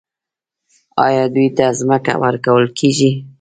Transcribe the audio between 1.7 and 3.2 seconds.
ځمکه ورکول کیږي؟